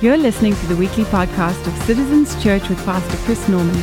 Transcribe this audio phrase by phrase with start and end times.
[0.00, 3.80] You're listening to the weekly podcast of Citizens Church with Pastor Chris Norman.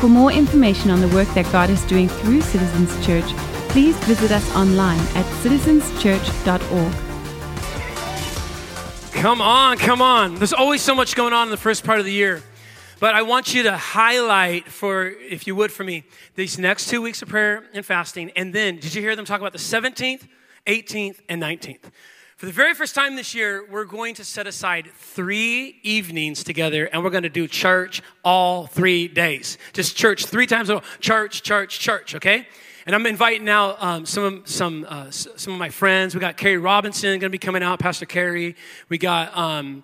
[0.00, 3.24] For more information on the work that God is doing through Citizens Church,
[3.68, 6.92] please visit us online at citizenschurch.org.
[9.12, 10.34] Come on, come on.
[10.34, 12.42] There's always so much going on in the first part of the year.
[12.98, 16.02] But I want you to highlight for, if you would, for me,
[16.34, 18.32] these next two weeks of prayer and fasting.
[18.34, 20.26] And then, did you hear them talk about the 17th,
[20.66, 21.92] 18th, and 19th?
[22.38, 26.84] For the very first time this year, we're going to set aside three evenings together
[26.84, 29.58] and we're going to do church all three days.
[29.72, 30.86] Just church three times a day.
[31.00, 32.46] Church, church, church, okay?
[32.86, 36.14] And I'm inviting now um, some, some, uh, some of my friends.
[36.14, 38.54] We got Carrie Robinson going to be coming out, Pastor Carrie.
[38.88, 39.82] We got um,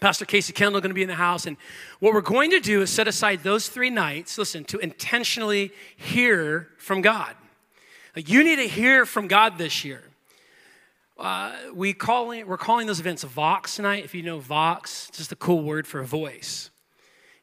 [0.00, 1.46] Pastor Casey Kendall going to be in the house.
[1.46, 1.56] And
[1.98, 6.68] what we're going to do is set aside those three nights, listen, to intentionally hear
[6.78, 7.34] from God.
[8.14, 10.04] Like you need to hear from God this year.
[11.22, 14.04] Uh, we calling, we're calling those events Vox tonight.
[14.04, 16.70] If you know Vox, it's just a cool word for a voice.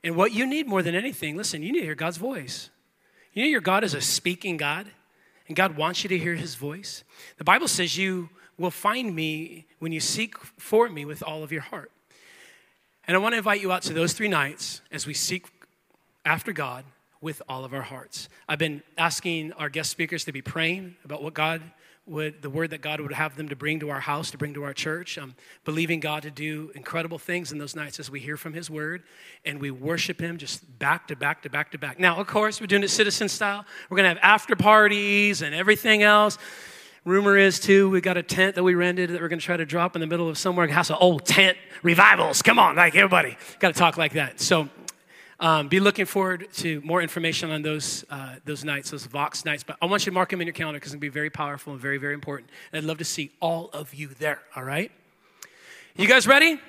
[0.03, 2.71] And what you need more than anything, listen, you need to hear God's voice.
[3.31, 4.87] You know, your God is a speaking God,
[5.47, 7.05] and God wants you to hear his voice.
[7.37, 8.27] The Bible says you
[8.57, 11.89] will find me when you seek for me with all of your heart.
[13.07, 15.45] And I want to invite you out to those three nights as we seek
[16.25, 16.83] after God
[17.21, 18.27] with all of our hearts.
[18.45, 21.61] I've been asking our guest speakers to be praying about what God
[22.09, 24.53] would the word that God would have them to bring to our house, to bring
[24.55, 25.17] to our church.
[25.17, 28.69] I'm believing God to do incredible things in those nights as we hear from His
[28.69, 29.03] word
[29.45, 31.99] and we worship Him just back to back to back to back.
[31.99, 33.65] Now, of course, we're doing it citizen style.
[33.89, 36.37] We're going to have after parties and everything else.
[37.05, 39.55] Rumor is, too, we got a tent that we rented that we're going to try
[39.55, 40.67] to drop in the middle of somewhere.
[40.67, 42.41] Has an old tent revivals.
[42.41, 43.37] Come on, like everybody.
[43.59, 44.41] Got to talk like that.
[44.41, 44.67] So
[45.39, 49.63] um, be looking forward to more information on those, uh, those nights, those Vox nights.
[49.63, 51.13] But I want you to mark them in your calendar because it's going to be
[51.13, 52.49] very powerful and very, very important.
[52.71, 54.91] And I'd love to see all of you there, all right?
[55.95, 56.59] You guys ready?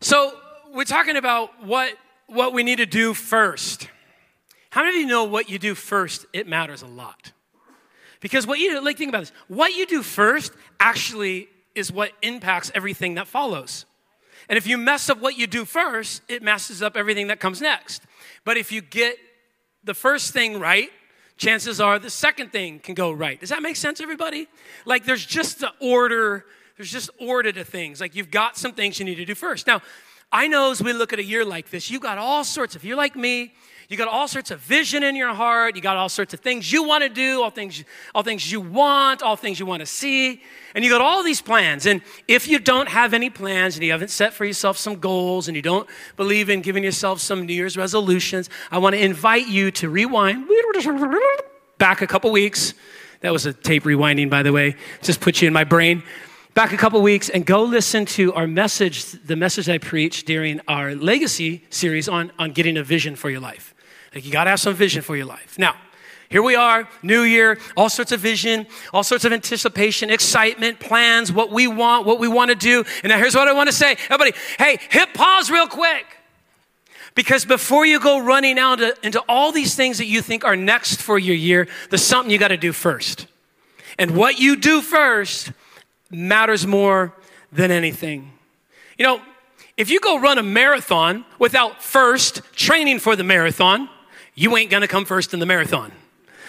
[0.00, 0.32] So
[0.72, 1.92] we're talking about what,
[2.26, 3.88] what we need to do first.
[4.70, 6.26] How many of you know what you do first?
[6.32, 7.32] It matters a lot.
[8.20, 9.32] Because what you do, like, think about this.
[9.48, 13.86] What you do first actually is what impacts everything that follows.
[14.48, 17.60] And if you mess up what you do first, it messes up everything that comes
[17.60, 18.02] next.
[18.44, 19.18] But if you get
[19.84, 20.90] the first thing right,
[21.36, 23.38] chances are the second thing can go right.
[23.38, 24.48] Does that make sense, everybody?
[24.84, 26.44] Like there's just the order,
[26.76, 28.00] there's just order to things.
[28.00, 29.66] Like you've got some things you need to do first.
[29.66, 29.82] Now,
[30.30, 32.84] I know as we look at a year like this, you got all sorts, if
[32.84, 33.52] you're like me,
[33.88, 35.74] you got all sorts of vision in your heart.
[35.74, 37.82] You got all sorts of things you want to do, all things,
[38.14, 40.42] all things you want, all things you want to see.
[40.74, 41.86] And you got all these plans.
[41.86, 45.48] And if you don't have any plans and you haven't set for yourself some goals
[45.48, 49.48] and you don't believe in giving yourself some New Year's resolutions, I want to invite
[49.48, 50.46] you to rewind
[51.78, 52.74] back a couple weeks.
[53.20, 54.76] That was a tape rewinding, by the way.
[55.00, 56.02] Just put you in my brain
[56.58, 60.60] back a couple weeks and go listen to our message, the message I preached during
[60.66, 63.76] our legacy series on, on getting a vision for your life.
[64.12, 65.56] Like you got to have some vision for your life.
[65.56, 65.76] Now,
[66.28, 71.30] here we are, new year, all sorts of vision, all sorts of anticipation, excitement, plans,
[71.30, 72.82] what we want, what we want to do.
[73.04, 73.92] And now here's what I want to say.
[74.10, 76.06] Everybody, hey, hit pause real quick.
[77.14, 81.02] Because before you go running out into all these things that you think are next
[81.02, 83.28] for your year, there's something you got to do first.
[83.96, 85.52] And what you do first
[86.10, 87.14] matters more
[87.52, 88.32] than anything.
[88.96, 89.20] You know,
[89.76, 93.88] if you go run a marathon without first training for the marathon,
[94.34, 95.92] you ain't gonna come first in the marathon.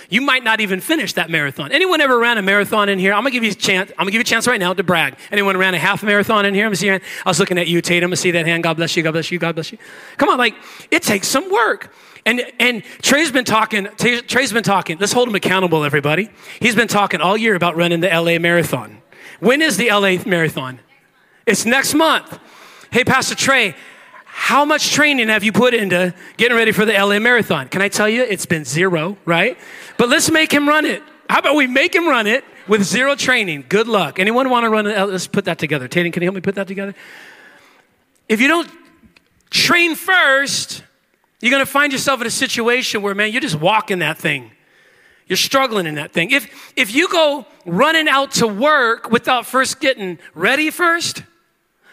[0.10, 1.72] You might not even finish that marathon.
[1.72, 3.14] Anyone ever ran a marathon in here?
[3.14, 3.92] I'm gonna give you a chance.
[3.92, 5.16] I'm gonna give you a chance right now to brag.
[5.32, 6.66] Anyone ran a half marathon in here?
[6.66, 8.12] I'm see I was looking at you, Tatum.
[8.12, 8.64] I see that hand.
[8.64, 9.04] God bless you.
[9.04, 9.38] God bless you.
[9.38, 9.78] God bless you.
[10.18, 10.56] Come on, like
[10.90, 11.94] it takes some work.
[12.26, 13.88] And and Trey's been talking.
[13.98, 14.98] Trey's been talking.
[14.98, 16.32] Let's hold him accountable, everybody.
[16.60, 19.04] He's been talking all year about running the LA marathon.
[19.40, 20.80] When is the LA marathon?
[21.46, 22.40] It's next month.
[22.92, 23.76] Hey, Pastor Trey,
[24.26, 27.68] how much training have you put into getting ready for the LA Marathon?
[27.68, 29.58] Can I tell you, it's been zero, right?
[29.98, 31.04] But let's make him run it.
[31.30, 33.66] How about we make him run it with zero training?
[33.70, 34.20] Good luck.
[34.20, 34.98] Anyone want to run it?
[34.98, 35.88] Let's put that together.
[35.88, 36.96] Tatum, can you help me put that together?
[38.28, 38.70] If you don't
[39.50, 40.84] train first,
[41.42, 44.52] you're going to find yourself in a situation where, man, you're just walking that thing.
[45.30, 46.32] You're struggling in that thing.
[46.32, 51.22] If, if you go running out to work without first getting ready first,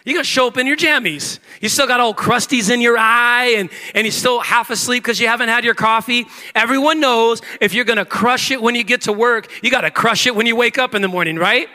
[0.06, 1.38] you're gonna show up in your jammies.
[1.60, 5.20] You still got old crusties in your eye and, and you're still half asleep because
[5.20, 6.26] you haven't had your coffee.
[6.54, 10.26] Everyone knows if you're gonna crush it when you get to work, you gotta crush
[10.26, 11.68] it when you wake up in the morning, right?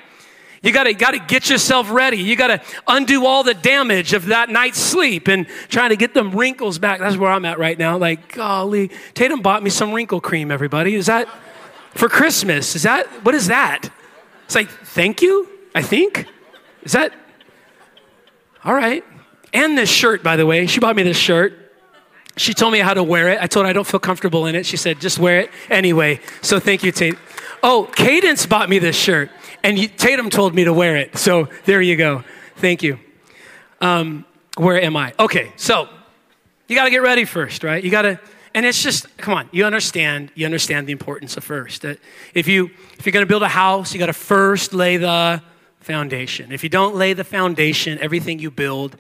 [0.64, 2.18] You gotta, gotta get yourself ready.
[2.18, 6.32] You gotta undo all the damage of that night's sleep and trying to get them
[6.32, 7.00] wrinkles back.
[7.00, 7.98] That's where I'm at right now.
[7.98, 10.96] Like, golly, Tatum bought me some wrinkle cream, everybody.
[10.96, 11.28] Is that
[11.92, 12.76] for Christmas?
[12.76, 13.90] Is that, what is that?
[14.46, 16.28] It's like, thank you, I think.
[16.84, 17.14] Is that,
[18.64, 19.04] All right.
[19.54, 20.68] And this shirt, by the way.
[20.68, 21.54] She bought me this shirt.
[22.38, 23.42] She told me how to wear it.
[23.42, 24.66] I told her I don't feel comfortable in it.
[24.66, 26.20] She said, just wear it anyway.
[26.42, 27.16] So thank you, Tate.
[27.62, 29.30] Oh, Cadence bought me this shirt,
[29.64, 31.18] and Tatum told me to wear it.
[31.18, 32.24] So there you go.
[32.56, 32.98] Thank you.
[33.82, 34.26] Um,
[34.58, 35.14] where am I?
[35.20, 35.90] Okay, so
[36.68, 37.84] you got to get ready first, right?
[37.84, 38.20] You got to,
[38.54, 41.84] and it's just, come on, you understand, you understand the importance of first.
[41.84, 42.00] That
[42.34, 45.42] if you if you're going to build a house, you got to first lay the
[45.80, 46.52] foundation.
[46.52, 48.98] If you don't lay the foundation, everything you build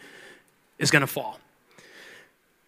[0.80, 1.39] is going to fall.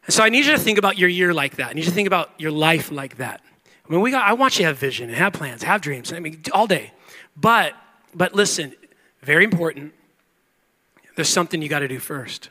[0.05, 1.69] And so I need you to think about your year like that.
[1.69, 3.41] I need you to think about your life like that.
[3.87, 6.13] I mean, we got, I want you to have vision and have plans, have dreams.
[6.13, 6.91] I mean, all day.
[7.35, 7.73] But,
[8.13, 8.73] but listen,
[9.21, 9.93] very important.
[11.15, 12.49] There's something you got to do first.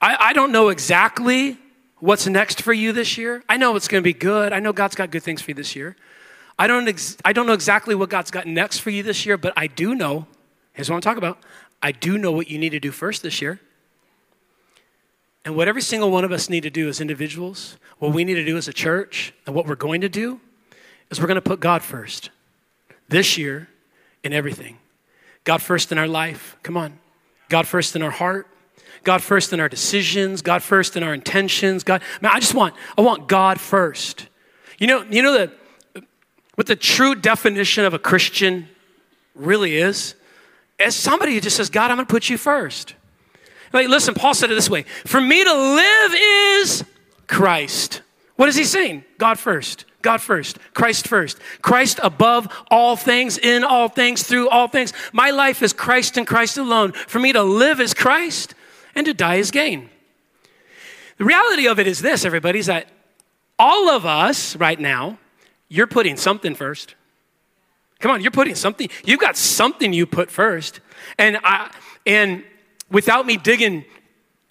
[0.00, 1.58] I, I don't know exactly
[2.00, 3.42] what's next for you this year.
[3.48, 4.52] I know it's going to be good.
[4.52, 5.96] I know God's got good things for you this year.
[6.58, 9.36] I don't, ex- I don't know exactly what God's got next for you this year,
[9.36, 10.26] but I do know.
[10.72, 11.38] Here's what I'm talking about.
[11.82, 13.60] I do know what you need to do first this year.
[15.44, 18.34] And what every single one of us need to do as individuals, what we need
[18.34, 20.40] to do as a church, and what we're going to do
[21.10, 22.30] is we're going to put God first
[23.08, 23.68] this year
[24.22, 24.78] in everything.
[25.44, 26.56] God first in our life.
[26.62, 26.98] Come on.
[27.48, 28.46] God first in our heart.
[29.04, 30.42] God first in our decisions.
[30.42, 31.84] God first in our intentions.
[31.84, 34.28] God, man, I just want, I want God first.
[34.78, 35.52] You know, you know that
[36.54, 38.68] what the true definition of a Christian
[39.34, 40.14] really is?
[40.78, 42.94] As somebody who just says, God, I'm to put you first.
[43.72, 46.84] Like, listen, Paul said it this way For me to live is
[47.26, 48.02] Christ.
[48.36, 49.04] What is he saying?
[49.18, 49.84] God first.
[50.00, 54.92] God first, Christ first, Christ above all things, in all things, through all things.
[55.12, 56.92] My life is Christ and Christ alone.
[56.92, 58.54] For me to live is Christ
[58.98, 59.88] and to die is gain.
[61.18, 62.88] The reality of it is this, everybody, is that
[63.56, 65.18] all of us right now,
[65.68, 66.96] you're putting something first.
[68.00, 70.80] Come on, you're putting something, you've got something you put first.
[71.16, 71.72] And I,
[72.06, 72.42] and
[72.90, 73.84] without me digging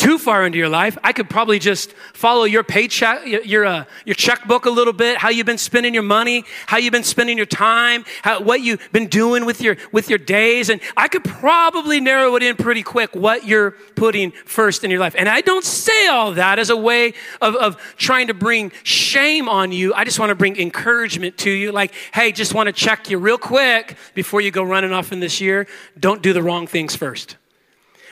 [0.07, 4.15] too far into your life, I could probably just follow your paycheck, your, uh, your
[4.15, 7.45] checkbook a little bit, how you've been spending your money, how you've been spending your
[7.45, 10.69] time, how, what you've been doing with your, with your days.
[10.69, 15.01] And I could probably narrow it in pretty quick what you're putting first in your
[15.01, 15.13] life.
[15.18, 19.50] And I don't say all that as a way of, of trying to bring shame
[19.50, 19.94] on you.
[19.94, 21.74] I just want to bring encouragement to you.
[21.74, 25.19] Like, hey, just want to check you real quick before you go running off in
[25.19, 25.68] this year.
[26.00, 27.36] Don't do the wrong things first.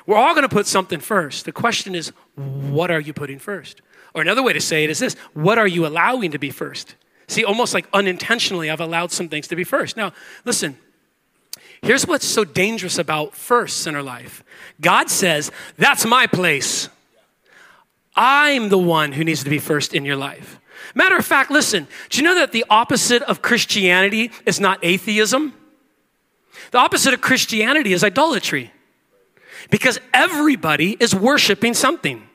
[0.06, 1.46] We're all going to put something first.
[1.46, 3.82] The question is, what are you putting first?
[4.14, 6.96] Or another way to say it is this what are you allowing to be first?
[7.28, 9.98] See, almost like unintentionally, I've allowed some things to be first.
[9.98, 10.14] Now,
[10.46, 10.78] listen,
[11.82, 14.44] here's what's so dangerous about firsts in our life
[14.80, 16.90] God says, that's my place.
[18.16, 20.60] I'm the one who needs to be first in your life.
[20.94, 25.54] Matter of fact, listen, do you know that the opposite of Christianity is not atheism?
[26.72, 28.72] The opposite of Christianity is idolatry.
[29.70, 32.28] Because everybody is worshiping something.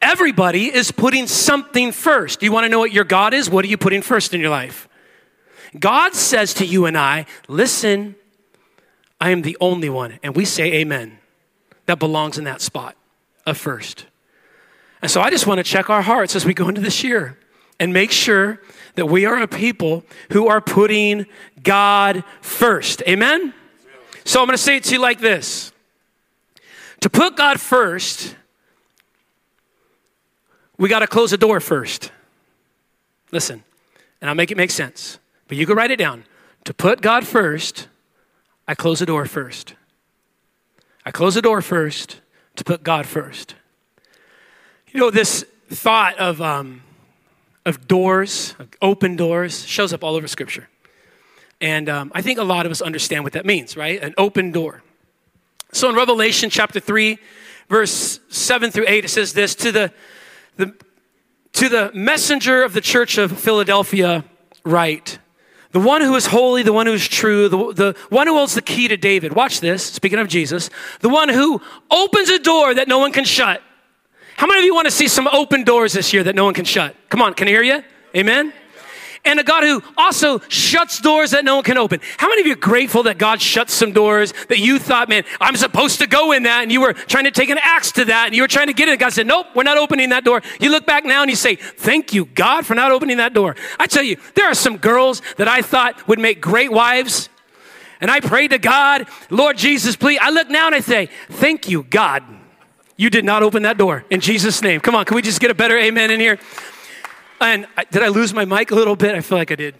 [0.00, 2.40] Everybody is putting something first.
[2.40, 3.50] Do you want to know what your God is?
[3.50, 4.88] What are you putting first in your life?
[5.78, 8.16] God says to you and I, listen,
[9.20, 10.18] I am the only one.
[10.22, 11.18] And we say amen.
[11.86, 12.96] That belongs in that spot
[13.46, 14.06] of first.
[15.02, 17.38] And so I just want to check our hearts as we go into this year
[17.78, 18.60] and make sure
[18.94, 21.26] that we are a people who are putting
[21.62, 23.02] God first.
[23.08, 23.54] Amen?
[24.24, 25.72] So I'm going to say it to you like this
[27.00, 28.36] to put God first,
[30.76, 32.10] we got to close the door first.
[33.32, 33.62] Listen,
[34.20, 36.24] and I'll make it make sense, but you can write it down.
[36.64, 37.88] To put God first,
[38.66, 39.74] I close the door first.
[41.04, 42.20] I close the door first
[42.56, 43.54] to put God first.
[44.88, 46.82] You know, this thought of, um,
[47.64, 50.68] of doors, of open doors, shows up all over Scripture.
[51.60, 54.02] And um, I think a lot of us understand what that means, right?
[54.02, 54.82] An open door.
[55.72, 57.18] So in Revelation chapter 3,
[57.68, 59.92] verse 7 through 8, it says this to the,
[60.56, 60.74] the,
[61.52, 64.24] to the messenger of the church of Philadelphia,
[64.64, 65.18] write,
[65.72, 68.54] the one who is holy, the one who is true, the, the one who holds
[68.54, 69.34] the key to David.
[69.34, 70.68] Watch this, speaking of Jesus,
[71.00, 71.60] the one who
[71.90, 73.62] opens a door that no one can shut.
[74.36, 76.54] How many of you want to see some open doors this year that no one
[76.54, 76.96] can shut?
[77.08, 77.84] Come on, can I hear you?
[78.16, 78.52] Amen?
[79.24, 82.00] And a God who also shuts doors that no one can open.
[82.16, 85.24] How many of you are grateful that God shuts some doors that you thought, man,
[85.40, 88.06] I'm supposed to go in that, and you were trying to take an axe to
[88.06, 88.98] that, and you were trying to get it.
[88.98, 90.42] God said, nope, we're not opening that door.
[90.58, 93.56] You look back now and you say, thank you, God, for not opening that door.
[93.78, 97.28] I tell you, there are some girls that I thought would make great wives.
[98.00, 100.18] And I prayed to God, Lord Jesus, please.
[100.22, 102.22] I look now and I say, thank you, God.
[102.96, 104.80] You did not open that door in Jesus' name.
[104.80, 106.38] Come on, can we just get a better amen in here?
[107.40, 109.14] And I, did I lose my mic a little bit?
[109.14, 109.74] I feel like I did.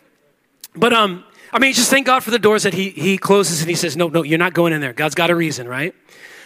[0.75, 3.69] But um, I mean, just thank God for the doors that he, he closes and
[3.69, 4.93] he says, no, no, you're not going in there.
[4.93, 5.95] God's got a reason, right?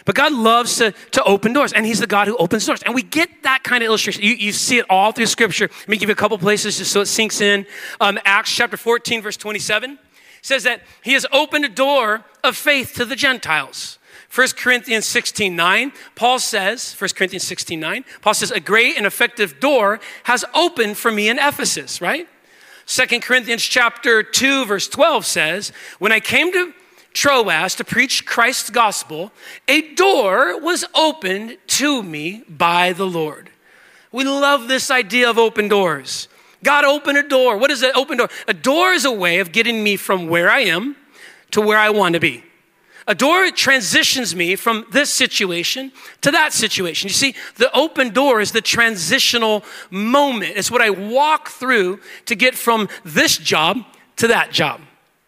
[0.05, 2.83] But God loves to, to open doors, and He's the God who opens doors.
[2.83, 4.23] And we get that kind of illustration.
[4.23, 5.67] You, you see it all through Scripture.
[5.67, 7.65] Let me give you a couple places just so it sinks in.
[7.99, 9.97] Um, Acts chapter 14, verse 27
[10.43, 13.97] says that He has opened a door of faith to the Gentiles.
[14.35, 19.05] 1 Corinthians 16 9, Paul says, 1 Corinthians 16 9, Paul says, a great and
[19.05, 22.27] effective door has opened for me in Ephesus, right?
[22.87, 26.73] 2 Corinthians chapter 2, verse 12 says, When I came to
[27.13, 29.31] Troas to preach Christ's gospel,
[29.69, 33.49] a door was opened to me by the Lord.
[34.11, 36.27] We love this idea of open doors.
[36.61, 37.57] God opened a door.
[37.57, 38.29] What is an open door?
[38.49, 40.97] A door is a way of getting me from where I am
[41.51, 42.43] to where I want to be.
[43.07, 47.07] A door transitions me from this situation to that situation.
[47.07, 50.53] You see, the open door is the transitional moment.
[50.55, 53.77] It's what I walk through to get from this job
[54.15, 54.81] to that job,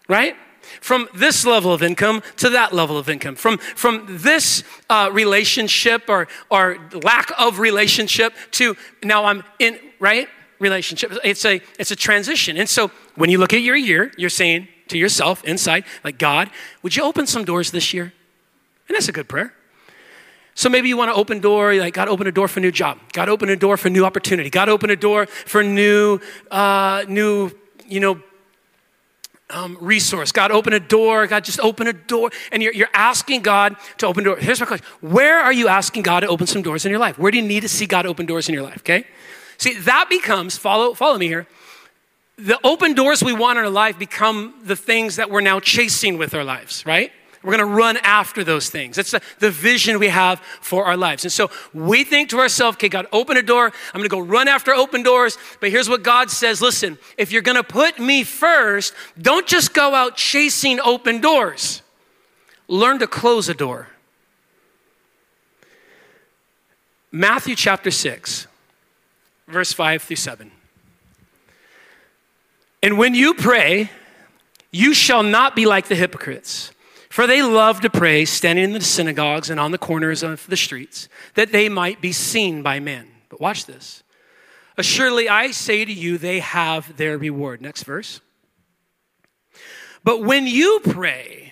[0.09, 0.35] right?
[0.81, 3.35] From this level of income to that level of income.
[3.35, 10.27] From, from this uh, relationship or, or lack of relationship to now I'm in, right?
[10.57, 11.13] Relationship.
[11.23, 12.57] It's a, it's a transition.
[12.57, 16.49] And so when you look at your year, you're saying, to yourself inside, like, God,
[16.81, 18.13] would you open some doors this year?
[18.87, 19.53] And that's a good prayer.
[20.55, 22.71] So maybe you want to open door, like God open a door for a new
[22.71, 22.97] job.
[23.13, 24.49] God open a door for a new opportunity.
[24.49, 27.51] God open a door for new, uh, new,
[27.87, 28.19] you know,
[29.51, 30.31] um, resource.
[30.31, 31.27] God open a door.
[31.27, 32.31] God just open a door.
[32.51, 34.37] And you're, you're asking God to open door.
[34.37, 34.87] Here's my question.
[35.01, 37.19] Where are you asking God to open some doors in your life?
[37.19, 38.79] Where do you need to see God open doors in your life?
[38.79, 39.05] Okay.
[39.57, 41.47] See, that becomes, follow, follow me here
[42.37, 46.17] the open doors we want in our life become the things that we're now chasing
[46.17, 47.11] with our lives, right?
[47.43, 48.95] We're to run after those things.
[48.95, 51.23] That's the, the, vision we have for our lives.
[51.23, 53.71] And so we think to ourselves, okay, God, open a door.
[53.93, 55.37] I'm to go run after open doors.
[55.61, 59.95] But here's what God says listen, if you're to put me first, don't just go
[59.95, 61.81] out chasing open doors.
[62.67, 63.87] Learn to close a door.
[67.11, 68.47] Matthew chapter 6,
[69.47, 70.51] verse 5 through 7.
[72.87, 73.91] And when you pray,
[74.71, 76.71] you shall not be like the hypocrites,
[77.09, 80.55] for they love to pray standing in the synagogues and on the corners of the
[80.55, 83.09] streets, that they might be seen by men.
[83.27, 84.03] But watch this.
[84.77, 87.61] Assuredly, I say to you, they have their reward.
[87.61, 88.21] Next verse.
[90.05, 91.51] But when you pray,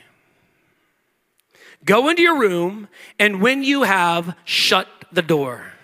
[1.84, 2.88] go into your room,
[3.20, 5.75] and when you have, shut the door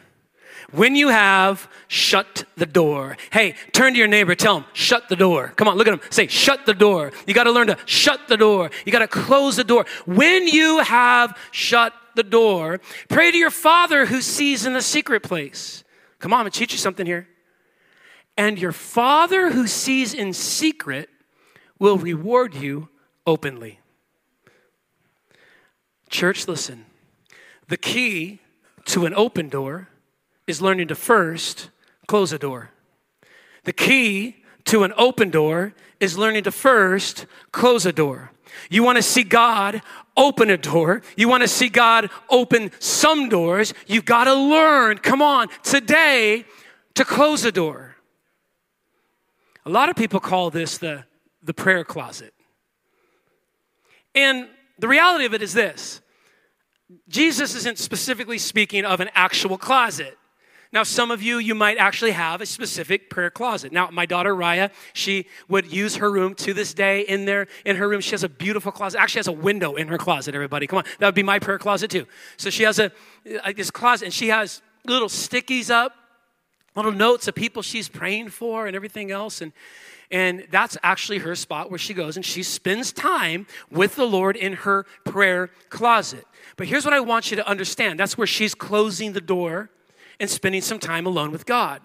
[0.71, 3.17] when you have shut the door.
[3.31, 5.53] Hey, turn to your neighbor, tell him, shut the door.
[5.55, 6.01] Come on, look at him.
[6.09, 7.11] Say, shut the door.
[7.27, 8.71] You got to learn to shut the door.
[8.85, 9.85] You got to close the door.
[10.05, 15.23] When you have shut the door, pray to your Father who sees in the secret
[15.23, 15.83] place.
[16.19, 17.27] Come on, I'm going to teach you something here.
[18.37, 21.09] And your Father who sees in secret
[21.79, 22.89] will reward you
[23.25, 23.79] openly.
[26.09, 26.85] Church, listen.
[27.67, 28.39] The key
[28.85, 29.87] to an open door
[30.48, 31.69] is learning to first
[32.07, 32.71] close a door.
[33.63, 38.31] The key to an open door is learning to first close a door.
[38.69, 39.81] You want to see God
[40.17, 41.01] open a door.
[41.15, 43.74] You want to see God open some doors.
[43.88, 46.45] You've got to learn, come on, today
[46.95, 47.95] to close a door.
[49.65, 51.05] A lot of people call this the,
[51.43, 52.33] the prayer closet.
[54.13, 54.48] And
[54.79, 56.01] the reality of it is this
[57.07, 60.17] Jesus isn't specifically speaking of an actual closet.
[60.73, 63.73] Now, some of you, you might actually have a specific prayer closet.
[63.73, 67.01] Now, my daughter Raya, she would use her room to this day.
[67.01, 68.99] In there, in her room, she has a beautiful closet.
[68.99, 70.33] Actually, has a window in her closet.
[70.33, 72.07] Everybody, come on, that would be my prayer closet too.
[72.37, 72.91] So she has a
[73.43, 75.93] uh, this closet, and she has little stickies up,
[76.73, 79.51] little notes of people she's praying for, and everything else, and.
[80.13, 84.35] And that's actually her spot where she goes and she spends time with the Lord
[84.35, 86.25] in her prayer closet.
[86.57, 89.69] But here's what I want you to understand that's where she's closing the door
[90.21, 91.81] and spending some time alone with God.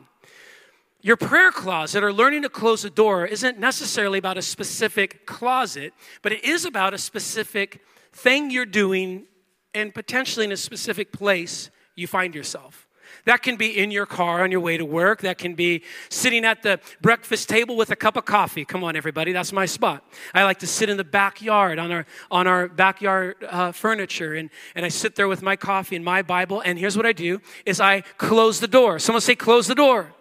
[1.00, 5.94] Your prayer closet or learning to close a door isn't necessarily about a specific closet,
[6.20, 7.80] but it is about a specific
[8.12, 9.24] thing you're doing
[9.72, 12.85] and potentially in a specific place you find yourself.
[13.26, 15.22] That can be in your car on your way to work.
[15.22, 18.64] That can be sitting at the breakfast table with a cup of coffee.
[18.64, 20.04] Come on, everybody, that's my spot.
[20.32, 24.48] I like to sit in the backyard on our, on our backyard uh, furniture, and,
[24.76, 26.62] and I sit there with my coffee and my Bible.
[26.64, 29.00] And here's what I do is I close the door.
[29.00, 30.14] Someone say, close the door.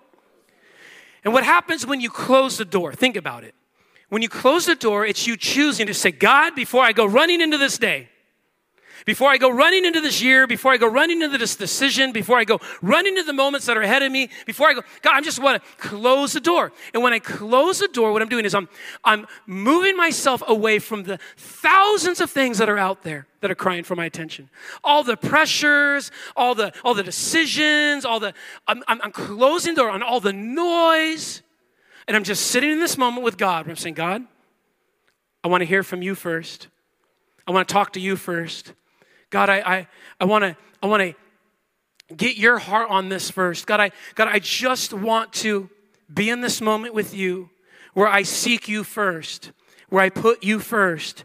[1.23, 2.91] And what happens when you close the door?
[2.91, 3.53] Think about it.
[4.09, 7.39] When you close the door, it's you choosing to say, God, before I go running
[7.39, 8.09] into this day,
[9.05, 12.39] Before I go running into this year, before I go running into this decision, before
[12.39, 15.13] I go running into the moments that are ahead of me, before I go, God,
[15.13, 16.71] I just want to close the door.
[16.91, 18.67] And when I close the door, what I'm doing is I'm,
[19.03, 23.55] I'm moving myself away from the thousands of things that are out there that are
[23.55, 24.49] crying for my attention.
[24.83, 28.33] All the pressures, all the, all the decisions, all the,
[28.67, 31.43] I'm, I'm, I'm closing the door on all the noise.
[32.07, 34.23] And I'm just sitting in this moment with God where I'm saying, God,
[35.43, 36.69] I want to hear from you first.
[37.45, 38.73] I want to talk to you first.
[39.29, 39.87] God, I, I,
[40.19, 43.65] I want to I want to get your heart on this first.
[43.65, 45.69] God, I, God, I just want to
[46.13, 47.49] be in this moment with you
[47.93, 49.51] where I seek you first,
[49.89, 51.23] where I put you first.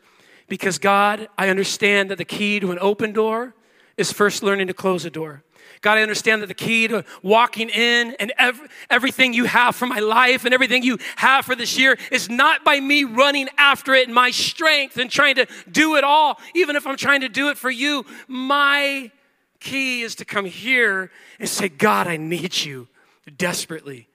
[0.49, 3.55] Because, God, I understand that the key to an open door
[3.97, 5.45] is first learning to close a door.
[5.81, 9.87] God, I understand that the key to walking in and every, everything you have for
[9.87, 13.95] my life and everything you have for this year is not by me running after
[13.95, 17.29] it in my strength and trying to do it all, even if I'm trying to
[17.29, 18.05] do it for you.
[18.29, 19.11] My
[19.59, 22.89] key is to come here and say, God, I need you
[23.37, 24.09] desperately.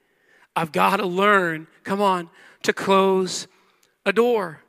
[0.54, 2.30] I've got to learn, come on,
[2.62, 3.48] to close
[4.04, 4.62] a door.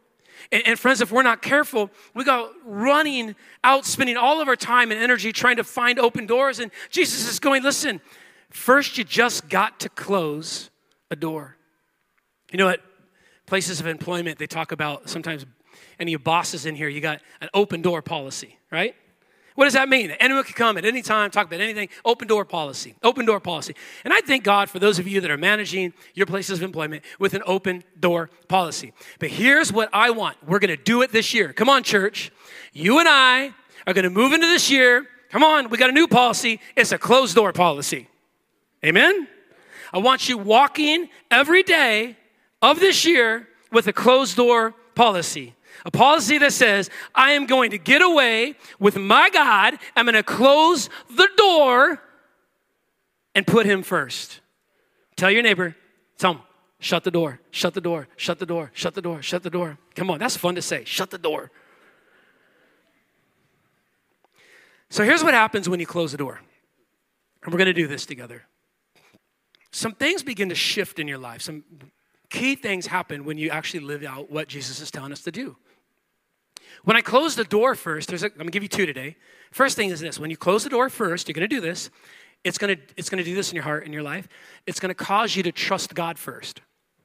[0.51, 4.55] And, and, friends, if we're not careful, we go running out, spending all of our
[4.55, 6.59] time and energy trying to find open doors.
[6.59, 8.01] And Jesus is going, listen,
[8.49, 10.69] first you just got to close
[11.11, 11.57] a door.
[12.51, 12.81] You know, what?
[13.47, 15.45] places of employment, they talk about sometimes
[15.99, 18.93] any of bosses in here, you got an open door policy, right?
[19.57, 20.11] What does that mean?
[20.19, 21.89] Anyone can come at any time, talk about anything.
[22.05, 22.93] Open door policy.
[23.01, 23.73] Open door policy.
[24.03, 27.03] And I thank God for those of you that are managing your places of employment
[27.17, 28.93] with an open door policy.
[29.17, 30.37] But here's what I want.
[30.47, 31.53] We're going to do it this year.
[31.53, 32.31] Come on, church.
[32.71, 33.51] You and I
[33.87, 35.07] are going to move into this year.
[35.31, 36.59] Come on, we got a new policy.
[36.75, 38.07] It's a closed door policy.
[38.85, 39.27] Amen?
[39.91, 42.15] I want you walking every day
[42.61, 45.55] of this year with a closed door policy.
[45.88, 49.79] A policy that says, I am going to get away with my God.
[49.96, 52.01] I'm going to close the door
[53.34, 54.41] and put him first.
[55.15, 55.77] Tell your neighbor,
[56.17, 56.41] tell him,
[56.79, 59.77] shut the door, shut the door, shut the door, shut the door, shut the door.
[59.96, 60.84] Come on, that's fun to say.
[60.84, 61.51] Shut the door.
[64.89, 66.41] So here's what happens when you close the door.
[67.44, 68.44] And we're going to do this together.
[69.71, 71.41] Some things begin to shift in your life.
[71.41, 71.63] Some
[72.30, 75.56] key things happen when you actually live out what Jesus is telling us to do.
[76.88, 79.17] When I close the door first, there's a, I'm gonna give you two today.
[79.52, 81.89] First thing is this when you close the door first, you're gonna do this.
[82.45, 84.30] It's gonna, it's gonna do this in your heart, in your life.
[84.65, 86.62] It's gonna cause you to trust God first.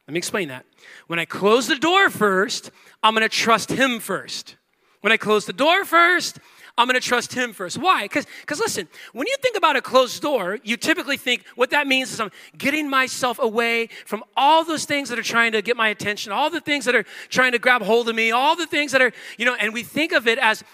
[0.06, 0.66] Let me explain that.
[1.08, 2.70] When I close the door first,
[3.02, 4.54] I'm gonna trust Him first.
[5.00, 6.38] When I close the door first,
[6.78, 7.76] I'm going to trust him first.
[7.76, 8.04] Why?
[8.04, 8.26] Because
[8.58, 12.20] listen, when you think about a closed door, you typically think what that means is
[12.20, 16.32] I'm getting myself away from all those things that are trying to get my attention,
[16.32, 19.02] all the things that are trying to grab hold of me, all the things that
[19.02, 20.64] are, you know, and we think of it as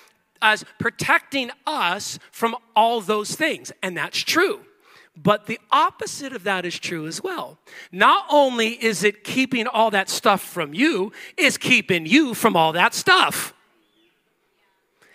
[0.41, 3.73] as protecting us from all those things.
[3.83, 4.61] And that's true.
[5.21, 7.59] But the opposite of that is true as well.
[7.91, 12.73] Not only is it keeping all that stuff from you, it's keeping you from all
[12.73, 13.53] that stuff.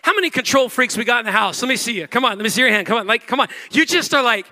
[0.03, 1.61] How many control freaks we got in the house?
[1.61, 2.07] Let me see you.
[2.07, 2.85] Come on, let me see your hand.
[2.85, 3.47] Come on, like, come on.
[3.71, 4.45] You just are like,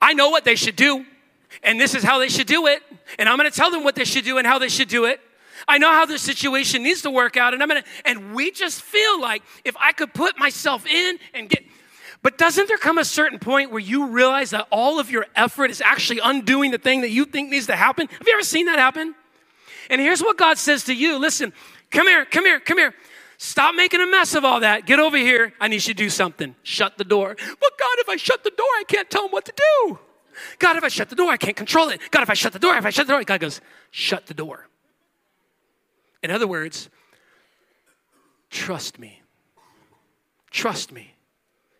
[0.00, 1.04] I know what they should do,
[1.64, 2.80] and this is how they should do it,
[3.18, 5.20] and I'm gonna tell them what they should do and how they should do it.
[5.66, 8.80] I know how this situation needs to work out, and I'm gonna, and we just
[8.80, 11.64] feel like if I could put myself in and get,
[12.22, 15.72] but doesn't there come a certain point where you realize that all of your effort
[15.72, 18.06] is actually undoing the thing that you think needs to happen?
[18.06, 19.16] Have you ever seen that happen?
[19.90, 21.52] And here's what God says to you listen,
[21.90, 22.94] come here, come here, come here.
[23.42, 24.84] Stop making a mess of all that.
[24.84, 25.54] Get over here.
[25.58, 26.54] I need you to do something.
[26.62, 27.34] Shut the door.
[27.38, 29.98] But God, if I shut the door, I can't tell him what to do.
[30.58, 32.02] God, if I shut the door, I can't control it.
[32.10, 34.34] God, if I shut the door, if I shut the door, God goes, shut the
[34.34, 34.66] door.
[36.22, 36.90] In other words,
[38.50, 39.22] trust me.
[40.50, 41.14] Trust me.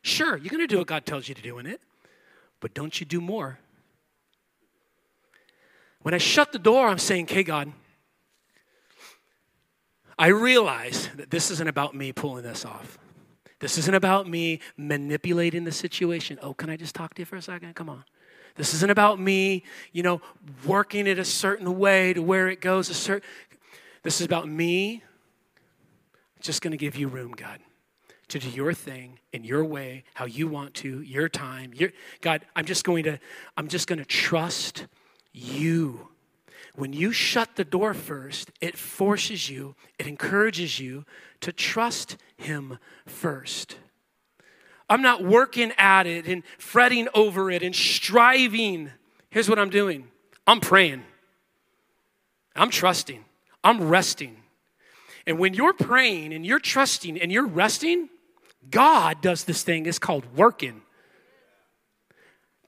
[0.01, 1.83] Sure, you're going to do what God tells you to do in it,
[2.61, 3.59] but don't you do more.
[6.01, 7.71] When I shut the door, I'm saying, okay, God,
[10.21, 12.99] I realize that this isn't about me pulling this off.
[13.59, 16.39] This isn't about me manipulating the situation.
[16.43, 17.75] Oh, can I just talk to you for a second?
[17.75, 18.05] Come on.
[18.55, 20.21] This isn't about me, you know,
[20.67, 23.27] working it a certain way to where it goes a certain.
[24.03, 25.03] This is about me
[26.39, 27.61] just going to give you room, God,
[28.29, 31.73] to do your thing in your way, how you want to, your time.
[31.75, 33.19] Your, God, I'm just going to,
[33.57, 34.87] I'm just going to trust
[35.33, 36.11] you
[36.75, 41.05] when you shut the door first, it forces you, it encourages you
[41.41, 43.77] to trust Him first.
[44.89, 48.91] I'm not working at it and fretting over it and striving.
[49.31, 50.09] Here's what I'm doing
[50.47, 51.05] I'm praying,
[52.57, 53.25] I'm trusting,
[53.63, 54.37] I'm resting.
[55.27, 58.09] And when you're praying and you're trusting and you're resting,
[58.71, 59.87] God does this thing.
[59.87, 60.83] It's called working.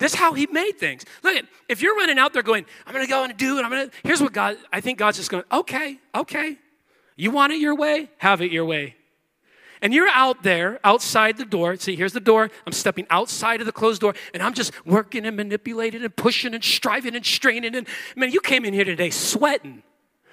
[0.02, 1.04] This is how he made things.
[1.22, 3.70] Look at if you're running out there going, I'm gonna go and do it, I'm
[3.70, 6.56] gonna here's what God I think God's just going, okay, okay.
[7.14, 8.10] You want it your way?
[8.18, 8.96] Have it your way.
[9.80, 11.76] And you're out there outside the door.
[11.76, 12.50] See, here's the door.
[12.66, 16.52] I'm stepping outside of the closed door and I'm just working and manipulating and pushing
[16.52, 17.76] and striving and straining.
[17.76, 17.86] And
[18.16, 19.84] man, you came in here today sweating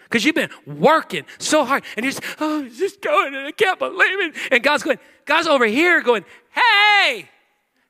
[0.06, 1.84] because you've been working so hard.
[1.96, 4.36] And you're just, oh, it's just going and I can't believe it.
[4.52, 7.30] And God's going, God's over here going, hey,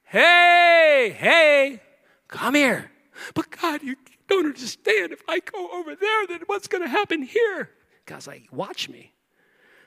[0.10, 1.82] hey, hey,
[2.28, 2.92] come here.
[3.34, 3.96] But God, you
[4.28, 5.12] don't understand.
[5.12, 7.72] If I go over there, then what's going to happen here?
[8.06, 9.14] God's like, watch me.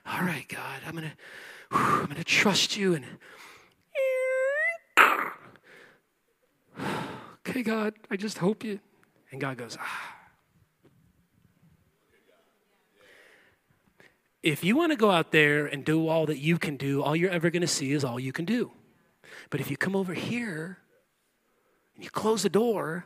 [0.07, 1.17] All right, God, I'm going to.
[1.75, 3.05] I'm going to trust you and
[7.53, 8.79] okay god i just hope you
[9.31, 10.17] and god goes ah.
[14.43, 17.17] if you want to go out there and do all that you can do all
[17.17, 18.71] you're ever going to see is all you can do
[19.53, 20.79] but if you come over here
[21.95, 23.05] and you close the door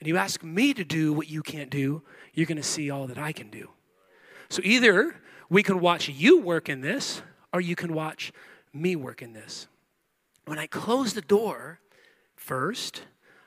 [0.00, 2.02] and you ask me to do what you can't do,
[2.34, 3.70] you're going to see all that I can do.
[4.48, 5.14] So either
[5.48, 8.32] we can watch you work in this, or you can watch
[8.72, 9.68] me work in this.
[10.44, 11.78] When I close the door,
[12.34, 13.02] first,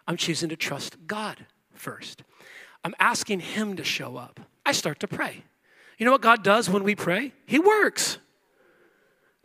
[0.08, 2.24] I'm choosing to trust God first.
[2.86, 4.40] I'm asking Him to show up.
[4.66, 5.44] I start to pray.
[5.98, 7.34] You know what God does when we pray?
[7.46, 8.18] He works.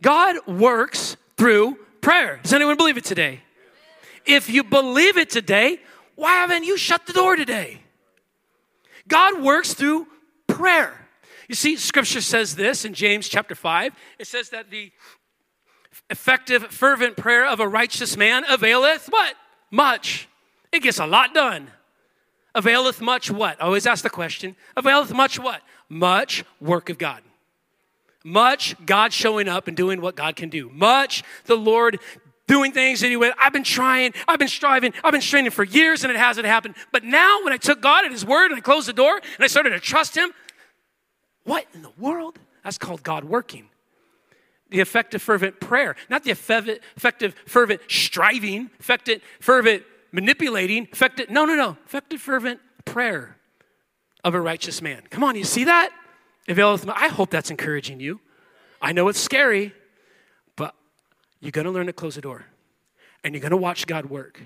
[0.01, 2.39] God works through prayer.
[2.43, 3.41] Does anyone believe it today?
[4.25, 5.79] If you believe it today,
[6.15, 7.81] why haven't you shut the door today?
[9.07, 10.07] God works through
[10.47, 11.07] prayer.
[11.47, 13.93] You see, scripture says this in James chapter 5.
[14.19, 14.91] It says that the
[16.09, 19.35] effective, fervent prayer of a righteous man availeth what?
[19.71, 20.27] Much.
[20.71, 21.71] It gets a lot done.
[22.55, 23.61] Availeth much what?
[23.61, 24.55] I always ask the question.
[24.75, 25.61] Availeth much what?
[25.87, 27.21] Much work of God.
[28.23, 30.69] Much God showing up and doing what God can do.
[30.73, 31.99] Much the Lord
[32.47, 35.63] doing things that he went, I've been trying, I've been striving, I've been straining for
[35.63, 36.75] years and it hasn't happened.
[36.91, 39.43] But now when I took God at his word and I closed the door and
[39.43, 40.31] I started to trust him,
[41.43, 42.39] what in the world?
[42.63, 43.69] That's called God working.
[44.69, 51.55] The effective, fervent prayer, not the effective, fervent striving, effective, fervent manipulating, effective, no, no,
[51.55, 53.37] no, effective, fervent prayer
[54.23, 55.03] of a righteous man.
[55.09, 55.91] Come on, you see that?
[56.49, 58.19] I hope that's encouraging you.
[58.81, 59.73] I know it's scary,
[60.55, 60.73] but
[61.39, 62.45] you're going to learn to close the door
[63.23, 64.41] and you're going to watch God work.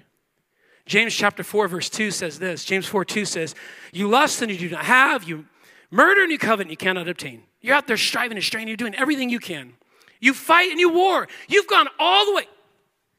[0.86, 3.56] James chapter 4, verse 2 says this James 4 2 says,
[3.94, 5.46] You lust and you do not have, you
[5.92, 7.44] murder and you covet and you cannot obtain.
[7.62, 9.74] You're out there striving and straining, you're doing everything you can.
[10.20, 11.28] You fight and you war.
[11.48, 12.48] You've gone all the way.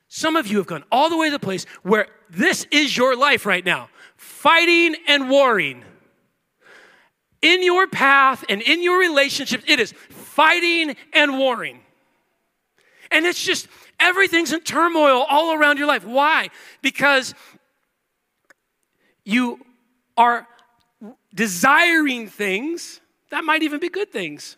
[0.08, 3.16] Some of you have gone all the way to the place where this is your
[3.16, 5.84] life right now fighting and warring
[7.44, 11.80] in your path and in your relationships, it is fighting and warring.
[13.10, 13.68] And it's just
[14.00, 16.04] everything's in turmoil all around your life.
[16.04, 16.48] Why?
[16.80, 17.34] Because
[19.24, 19.60] you
[20.16, 20.48] are
[21.34, 24.56] desiring things that might even be good things.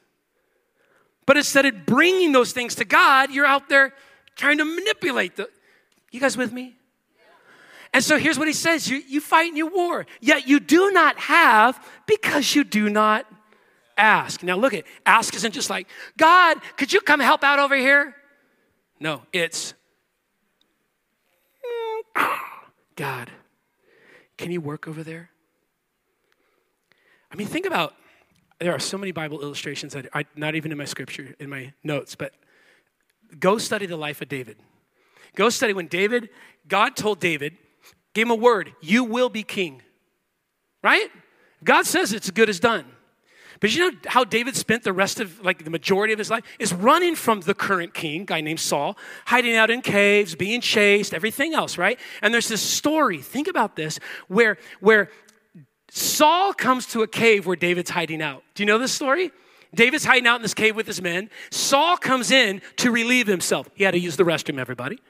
[1.27, 3.94] But instead of bringing those things to God, you're out there
[4.37, 5.49] trying to manipulate the.
[6.12, 6.76] You guys with me?
[7.96, 10.90] And so here's what he says you, you fight and you war, yet you do
[10.90, 13.24] not have because you do not
[13.96, 14.42] ask.
[14.42, 18.14] Now look at ask isn't just like, God, could you come help out over here?
[19.00, 19.72] No, it's
[22.14, 22.38] mm,
[22.96, 23.30] God,
[24.37, 25.30] can you work over there?
[27.32, 27.94] I mean, think about
[28.59, 31.72] there are so many Bible illustrations that I not even in my scripture, in my
[31.82, 32.35] notes, but
[33.40, 34.59] go study the life of David.
[35.35, 36.28] Go study when David,
[36.68, 37.56] God told David,
[38.16, 38.72] Gave him a word.
[38.81, 39.83] You will be king.
[40.83, 41.11] Right?
[41.62, 42.87] God says it's good as done.
[43.61, 46.42] But you know how David spent the rest of, like, the majority of his life?
[46.59, 51.12] Is running from the current king, guy named Saul, hiding out in caves, being chased,
[51.12, 52.00] everything else, right?
[52.22, 55.11] And there's this story, think about this, where, where
[55.90, 58.42] Saul comes to a cave where David's hiding out.
[58.55, 59.31] Do you know this story?
[59.74, 61.29] David's hiding out in this cave with his men.
[61.50, 63.68] Saul comes in to relieve himself.
[63.74, 65.00] He had to use the restroom, everybody.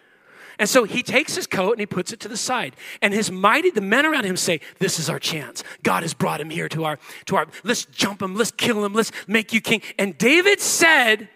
[0.58, 2.76] And so he takes his coat and he puts it to the side.
[3.02, 5.62] And his mighty, the men around him say, This is our chance.
[5.82, 8.94] God has brought him here to our, to our, let's jump him, let's kill him,
[8.94, 9.82] let's make you king.
[9.98, 11.28] And David said,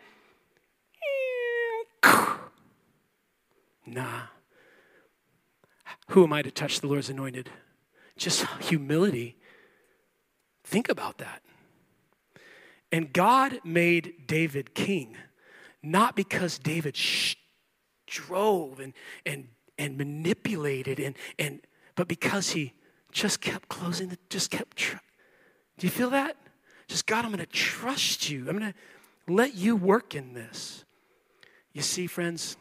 [3.87, 4.23] Nah.
[6.11, 7.51] Who am I to touch the Lord's anointed?
[8.17, 9.37] Just humility.
[10.65, 11.43] Think about that.
[12.93, 15.17] And God made David king,
[15.83, 16.97] not because David
[18.11, 18.93] drove and,
[19.25, 21.61] and, and manipulated and, and
[21.95, 22.73] but because he
[23.13, 24.99] just kept closing the just kept tr-
[25.79, 26.37] do you feel that
[26.89, 30.85] just god i'm going to trust you i'm going to let you work in this
[31.73, 32.57] You see, friends,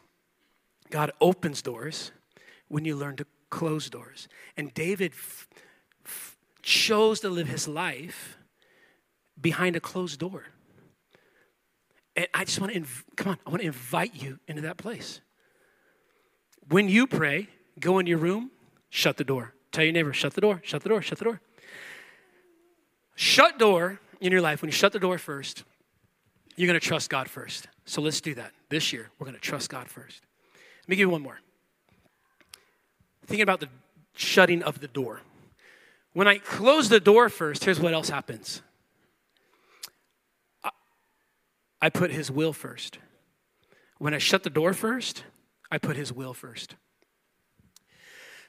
[0.90, 2.12] God opens doors
[2.68, 4.28] when you learn to close doors.
[4.56, 5.48] And David f-
[6.06, 8.38] f- chose to live his life
[9.40, 10.44] behind a closed door.
[12.14, 14.76] And I just want to, inv- come on, I want to invite you into that
[14.76, 15.20] place.
[16.70, 17.48] When you pray,
[17.80, 18.52] go in your room,
[18.90, 19.54] shut the door.
[19.72, 21.40] Tell your neighbor, shut the door, shut the door, shut the door.
[23.16, 25.64] Shut door in your life, when you shut the door first,
[26.54, 27.66] you're going to trust God first.
[27.86, 28.52] So let's do that.
[28.68, 30.22] This year, we're going to trust God first.
[30.82, 31.40] Let me give you one more.
[33.26, 33.68] Thinking about the
[34.14, 35.22] shutting of the door.
[36.12, 38.62] When I close the door first, here's what else happens
[40.62, 40.70] I,
[41.82, 42.98] I put His will first.
[43.98, 45.24] When I shut the door first,
[45.70, 46.76] I put His will first.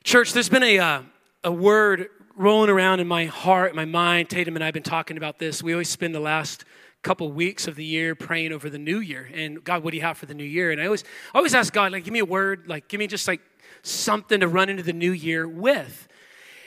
[0.03, 1.01] Church, there's been a, uh,
[1.43, 4.29] a word rolling around in my heart, my mind.
[4.29, 5.61] Tatum and I have been talking about this.
[5.61, 6.65] We always spend the last
[7.03, 10.03] couple weeks of the year praying over the new year and God, what do you
[10.03, 10.71] have for the new year?
[10.71, 11.03] And I always,
[11.33, 13.41] I always ask God, like, give me a word, like, give me just like
[13.81, 16.07] something to run into the new year with.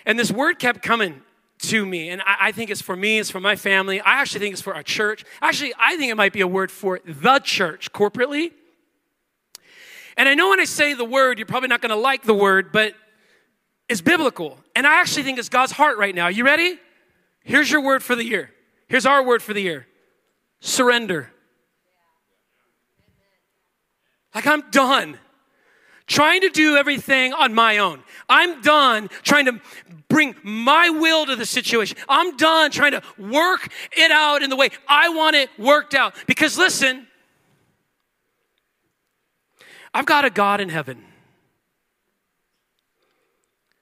[0.04, 1.22] And this word kept coming
[1.60, 2.10] to me.
[2.10, 4.00] And I, I, think it's for me, it's for my family.
[4.00, 5.24] I actually think it's for our church.
[5.40, 8.52] Actually, I think it might be a word for the church corporately.
[10.16, 12.34] And I know when I say the word, you're probably not going to like the
[12.34, 12.94] word, but
[13.88, 14.58] it's biblical.
[14.74, 16.28] And I actually think it's God's heart right now.
[16.28, 16.78] You ready?
[17.42, 18.50] Here's your word for the year.
[18.88, 19.86] Here's our word for the year
[20.60, 21.30] surrender.
[24.34, 25.18] Like, I'm done
[26.06, 28.02] trying to do everything on my own.
[28.28, 29.60] I'm done trying to
[30.08, 31.96] bring my will to the situation.
[32.08, 36.14] I'm done trying to work it out in the way I want it worked out.
[36.26, 37.06] Because listen,
[39.94, 41.04] I've got a God in heaven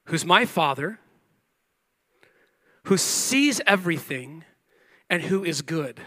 [0.07, 0.99] who's my father,
[2.85, 4.45] who sees everything,
[5.09, 6.01] and who is good.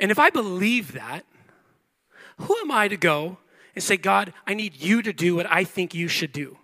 [0.00, 1.26] And if I believe that,
[2.38, 3.38] who am I to go
[3.74, 6.56] and say, God, I need you to do what I think you should do?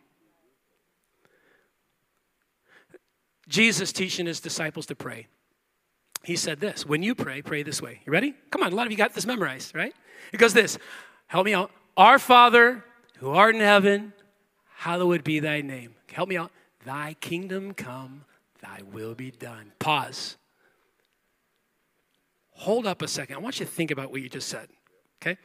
[3.49, 5.27] Jesus teaching his disciples to pray.
[6.23, 8.01] He said this when you pray, pray this way.
[8.05, 8.35] You ready?
[8.51, 9.95] Come on, a lot of you got this memorized, right?
[10.33, 10.79] It goes this
[11.27, 11.71] Help me out.
[11.97, 12.85] Our Father,
[13.19, 14.13] who art in heaven,
[14.77, 15.95] hallowed be thy name.
[16.13, 16.53] Help me out.
[16.85, 18.25] Thy kingdom come,
[18.61, 19.73] thy will be done.
[19.79, 20.37] Pause
[22.59, 23.37] hold up a second.
[23.37, 24.69] I want you to think about what you just said,
[25.23, 25.39] okay?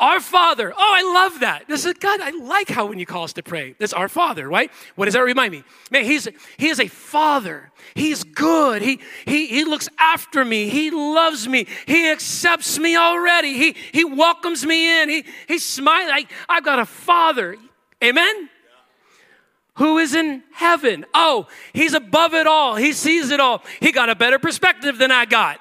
[0.00, 0.72] Our Father.
[0.72, 1.66] Oh, I love that.
[1.66, 2.20] This is God.
[2.20, 4.70] I like how when you call us to pray, this our Father, right?
[4.94, 5.64] What does that remind me?
[5.90, 7.72] Man, he's he is a Father.
[7.94, 8.80] He's good.
[8.80, 10.68] He he he looks after me.
[10.68, 11.66] He loves me.
[11.86, 13.54] He accepts me already.
[13.54, 15.08] He he welcomes me in.
[15.08, 16.10] He he smiles.
[16.10, 17.56] Like I've got a Father.
[18.02, 18.48] Amen.
[19.78, 21.06] Who is in heaven?
[21.14, 22.76] Oh, he's above it all.
[22.76, 23.62] He sees it all.
[23.80, 25.60] He got a better perspective than I got.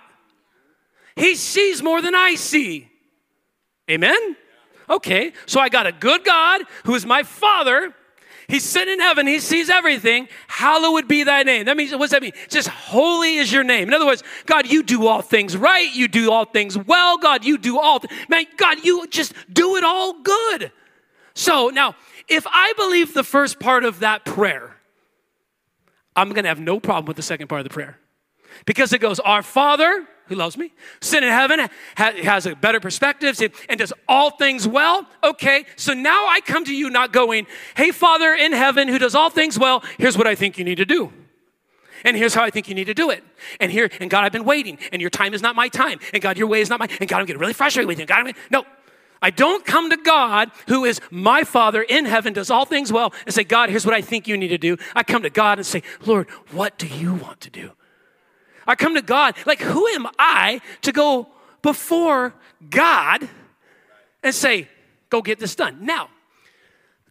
[1.15, 2.86] He sees more than I see.
[3.89, 4.35] Amen?
[4.89, 7.93] Okay, so I got a good God who is my Father.
[8.47, 9.27] He's sitting in heaven.
[9.27, 10.29] He sees everything.
[10.47, 11.65] Hallowed be thy name.
[11.65, 12.31] That means, what does that mean?
[12.47, 13.89] Just holy is your name.
[13.89, 15.93] In other words, God, you do all things right.
[15.93, 17.17] You do all things well.
[17.17, 20.71] God, you do all, th- man, God, you just do it all good.
[21.33, 21.95] So now,
[22.29, 24.77] if I believe the first part of that prayer,
[26.15, 27.99] I'm going to have no problem with the second part of the prayer.
[28.65, 33.39] Because it goes, Our Father, who loves me, sit in heaven, has a better perspective,
[33.69, 35.05] and does all things well.
[35.23, 39.15] Okay, so now I come to you not going, hey, Father in heaven who does
[39.15, 41.11] all things well, here's what I think you need to do.
[42.03, 43.23] And here's how I think you need to do it.
[43.59, 45.99] And here, and God, I've been waiting, and your time is not my time.
[46.13, 48.05] And God, your way is not my, And God, I'm getting really frustrated with you.
[48.05, 48.65] God, I'm, no,
[49.21, 53.13] I don't come to God, who is my Father in heaven, does all things well,
[53.25, 54.77] and say, God, here's what I think you need to do.
[54.95, 57.71] I come to God and say, Lord, what do you want to do?
[58.67, 59.35] I come to God.
[59.45, 61.27] Like, who am I to go
[61.61, 62.33] before
[62.69, 63.27] God
[64.23, 64.67] and say,
[65.09, 65.85] go get this done?
[65.85, 66.09] Now,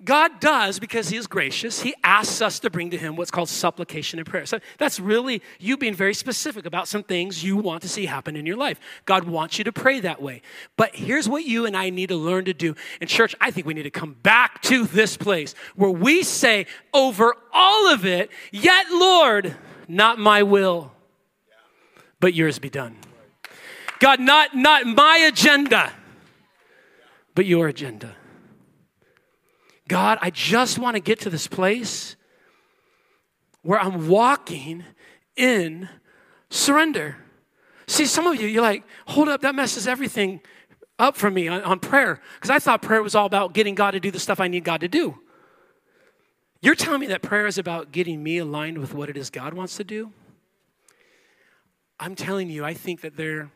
[0.05, 3.49] God does, because He is gracious, He asks us to bring to Him what's called
[3.49, 4.45] supplication and prayer.
[4.45, 8.37] So that's really you being very specific about some things you want to see happen
[8.37, 8.79] in your life.
[9.07, 10.43] God wants you to pray that way.
[10.77, 12.75] But here's what you and I need to learn to do.
[13.01, 16.67] In church, I think we need to come back to this place where we say
[16.93, 19.57] over all of it, Yet, Lord,
[19.89, 20.93] not my will,
[22.27, 22.97] but yours be done.
[24.01, 25.93] God, not, not my agenda,
[27.37, 28.17] but your agenda.
[29.87, 32.17] God, I just want to get to this place
[33.63, 34.83] where I'm walking
[35.37, 35.89] in
[36.51, 37.15] surrender.
[37.87, 40.41] See, some of you, you're like, hold up, that messes everything
[40.99, 42.21] up for me on, on prayer.
[42.35, 44.65] Because I thought prayer was all about getting God to do the stuff I need
[44.65, 45.17] God to do.
[46.61, 49.55] You're telling me that prayer is about getting me aligned with what it is God
[49.55, 50.13] wants to do?
[51.99, 53.51] I'm telling you, I think that there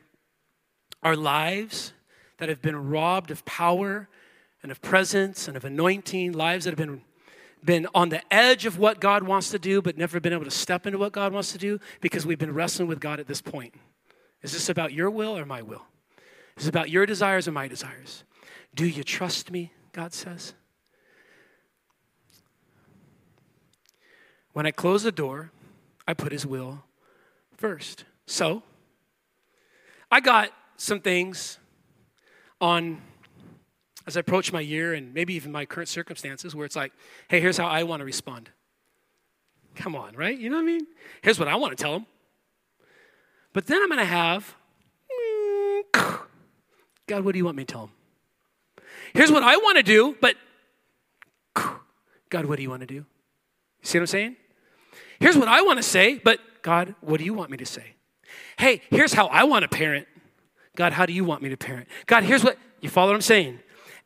[1.03, 1.93] are lives
[2.39, 4.09] that have been robbed of power
[4.63, 7.03] and of presence and of anointing, lives that have been,
[7.65, 10.51] been on the edge of what God wants to do, but never been able to
[10.51, 13.43] step into what God wants to do because we've been wrestling with God at this
[13.43, 13.75] point.
[14.43, 15.83] Is this about your will or my will?
[16.57, 18.25] Is it about your desires or my desires?
[18.75, 19.73] Do you trust me?
[19.93, 20.55] God says.
[24.53, 25.53] When I close the door,
[26.09, 26.85] I put his will
[27.57, 28.05] first.
[28.31, 28.63] So,
[30.09, 31.59] I got some things
[32.61, 33.03] on
[34.07, 36.93] as I approach my year and maybe even my current circumstances where it's like,
[37.27, 38.49] hey, here's how I want to respond.
[39.75, 40.39] Come on, right?
[40.39, 40.87] You know what I mean?
[41.23, 42.07] Here's what I want to tell them.
[43.53, 44.55] But then I'm going to have,
[47.09, 48.85] God, what do you want me to tell them?
[49.13, 50.37] Here's what I want to do, but
[52.31, 53.05] God, what do you want to do?
[53.83, 54.37] See what I'm saying?
[55.19, 57.95] Here's what I want to say, but God, what do you want me to say?
[58.59, 60.07] Hey, here's how I want to parent.
[60.77, 61.89] God, how do you want me to parent?
[62.07, 63.59] God, here's what, you follow what I'm saying?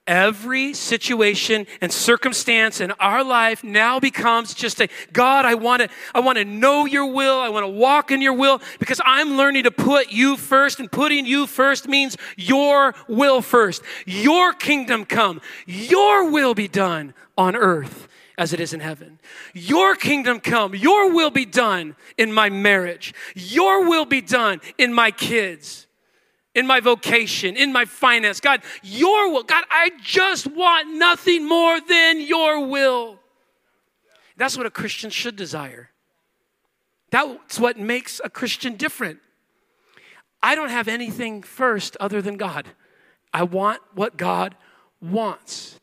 [0.06, 5.88] Every situation and circumstance in our life now becomes just a God, I want to
[6.14, 7.40] I want to know your will.
[7.40, 10.92] I want to walk in your will because I'm learning to put you first and
[10.92, 13.80] putting you first means your will first.
[14.04, 15.40] Your kingdom come.
[15.64, 18.06] Your will be done on earth
[18.36, 19.18] as it is in heaven.
[19.52, 20.74] Your kingdom come.
[20.74, 23.14] Your will be done in my marriage.
[23.34, 25.86] Your will be done in my kids
[26.54, 28.40] in my vocation, in my finance.
[28.40, 29.42] God, your will.
[29.42, 33.18] God, I just want nothing more than your will.
[34.36, 35.90] That's what a Christian should desire.
[37.10, 39.18] That's what makes a Christian different.
[40.42, 42.68] I don't have anything first other than God.
[43.32, 44.54] I want what God
[45.00, 45.80] wants.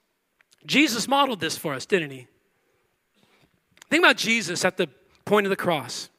[0.66, 2.28] Jesus modeled this for us, didn't he?
[3.92, 4.88] Think about Jesus at the
[5.26, 6.10] point of the cross.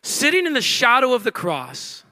[0.00, 2.04] Sitting in the shadow of the cross,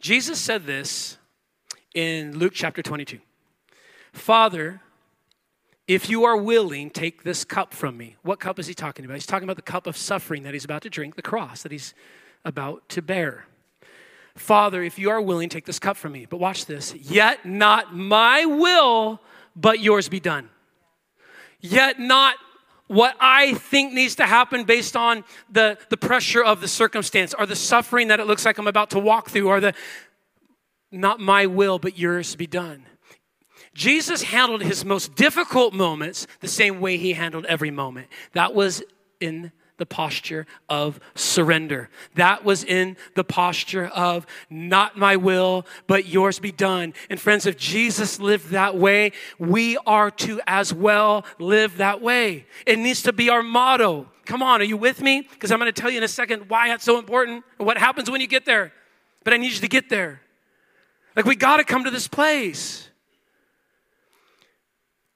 [0.00, 1.16] Jesus said this
[1.94, 3.20] in Luke chapter 22
[4.12, 4.80] Father,
[5.86, 8.16] if you are willing, take this cup from me.
[8.22, 9.14] What cup is he talking about?
[9.14, 11.70] He's talking about the cup of suffering that he's about to drink, the cross that
[11.70, 11.94] he's
[12.44, 13.46] about to bear.
[14.34, 16.26] Father, if you are willing, take this cup from me.
[16.28, 16.92] But watch this.
[16.96, 19.20] Yet not my will,
[19.54, 20.50] but yours be done.
[21.70, 22.36] Yet not
[22.86, 27.46] what I think needs to happen based on the, the pressure of the circumstance or
[27.46, 29.74] the suffering that it looks like I'm about to walk through or the
[30.92, 32.86] not my will, but yours be done.
[33.74, 38.08] Jesus handled his most difficult moments the same way he handled every moment.
[38.32, 38.82] That was
[39.20, 41.88] in the posture of surrender.
[42.14, 46.94] That was in the posture of not my will, but yours be done.
[47.10, 52.46] And friends, if Jesus lived that way, we are to as well live that way.
[52.66, 54.08] It needs to be our motto.
[54.24, 55.22] Come on, are you with me?
[55.22, 57.78] Because I'm going to tell you in a second why that's so important and what
[57.78, 58.72] happens when you get there.
[59.24, 60.20] But I need you to get there.
[61.14, 62.85] Like, we got to come to this place.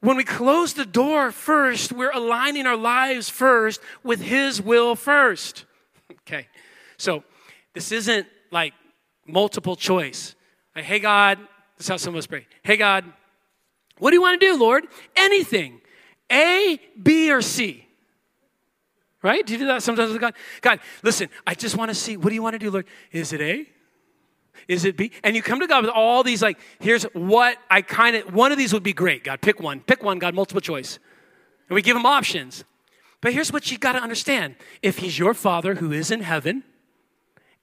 [0.01, 5.65] When we close the door first, we're aligning our lives first with His will first.
[6.27, 6.47] Okay,
[6.97, 7.25] so
[7.73, 8.73] this isn't like
[9.27, 10.35] multiple choice.
[10.77, 11.39] Like, hey, God,
[11.77, 12.47] this is how some of us pray.
[12.63, 13.05] Hey, God,
[13.99, 14.85] what do you want to do, Lord?
[15.17, 15.81] Anything.
[16.31, 17.87] A, B, or C.
[19.23, 19.45] Right?
[19.45, 20.35] Do you do that sometimes with God?
[20.61, 22.17] God, listen, I just want to see.
[22.17, 22.87] What do you want to do, Lord?
[23.13, 23.67] Is it A?
[24.69, 25.13] Is it B?
[25.23, 28.53] And you come to God with all these, like, here's what I kind of, one
[28.53, 29.25] of these would be great.
[29.25, 29.81] God, pick one.
[29.81, 30.99] Pick one, God, multiple choice.
[31.69, 32.65] And we give him options.
[33.21, 36.65] But here's what you got to understand if he's your father who is in heaven,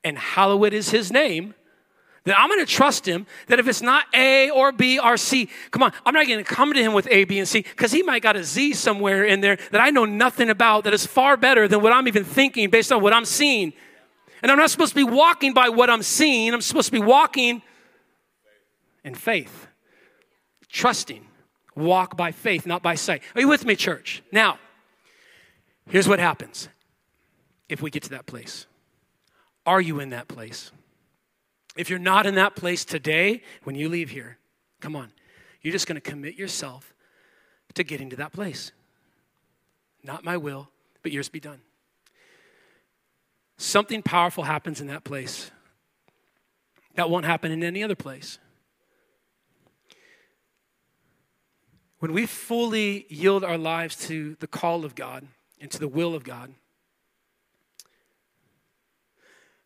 [0.04, 1.54] and hallowed is his name,
[2.24, 5.50] then I'm going to trust him that if it's not A or B or C,
[5.72, 7.92] come on, I'm not going to come to him with A, B, and C because
[7.92, 11.06] he might got a Z somewhere in there that I know nothing about that is
[11.06, 13.72] far better than what I'm even thinking based on what I'm seeing.
[14.42, 17.00] And I'm not supposed to be walking by what I'm seeing, I'm supposed to be
[17.00, 17.62] walking
[19.04, 19.68] in faith,
[20.70, 21.26] trusting.
[21.76, 23.22] Walk by faith, not by sight.
[23.36, 24.24] Are you with me, church?
[24.32, 24.58] Now,
[25.88, 26.70] here's what happens
[27.70, 28.66] if we get to that place.
[29.64, 30.72] Are you in that place?
[31.76, 34.40] If you're not in that place today, when you leave here,
[34.80, 35.12] come on,
[35.62, 36.96] you're just going to commit yourself
[37.76, 38.72] to getting to that place.
[40.04, 40.72] Not my will,
[41.04, 41.62] but yours be done
[43.58, 45.52] something powerful happens in that place
[46.96, 48.40] that won't happen in any other place.
[52.00, 55.28] When we fully yield our lives to the call of God
[55.60, 56.54] and to the will of God,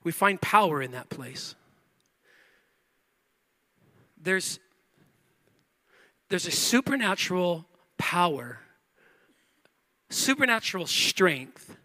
[0.04, 1.56] we find power in that place.
[4.22, 4.60] There's,
[6.30, 7.66] there's a supernatural
[7.98, 8.60] power,
[10.10, 11.78] supernatural strength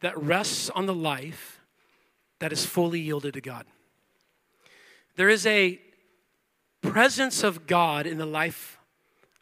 [0.00, 1.60] that rests on the life
[2.38, 3.66] that is fully yielded to God.
[5.16, 5.80] There is a
[6.80, 8.78] presence of God in the life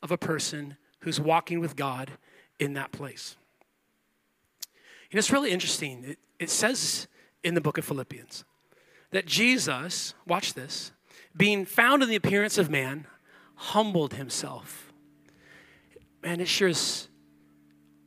[0.03, 2.13] of a person who's walking with God
[2.59, 3.37] in that place.
[5.11, 6.05] And it's really interesting.
[6.05, 7.07] It, it says
[7.45, 8.45] in the book of Philippians
[9.11, 10.93] that Jesus, watch this,
[11.37, 13.07] being found in the appearance of man,
[13.55, 14.93] humbled himself.
[16.23, 17.09] Man, it sure is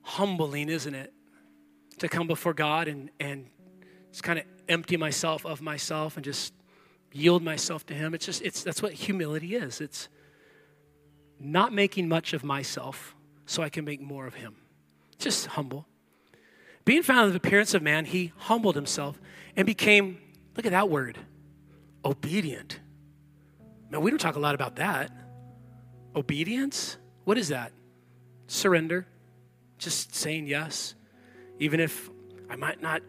[0.01, 1.13] humbling, isn't it?
[1.99, 3.47] To come before God and, and
[4.11, 6.53] just kind of empty myself of myself and just
[7.11, 8.13] yield myself to Him.
[8.13, 9.81] It's just, it's, that's what humility is.
[9.81, 10.07] It's
[11.39, 14.55] not making much of myself so I can make more of Him.
[15.17, 15.87] Just humble.
[16.85, 19.19] Being found in the appearance of man, He humbled Himself
[19.55, 20.19] and became,
[20.55, 21.17] look at that word,
[22.05, 22.79] obedient.
[23.89, 25.11] Now, we don't talk a lot about that.
[26.15, 26.97] Obedience?
[27.25, 27.73] What is that?
[28.47, 29.05] Surrender.
[29.77, 30.95] Just saying yes.
[31.59, 32.09] Even if
[32.49, 33.01] I might not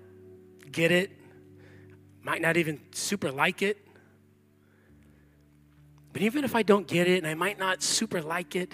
[0.71, 1.11] get it,
[2.23, 3.79] might not even super like it.
[6.13, 8.73] But even if I don't get it and I might not super like it,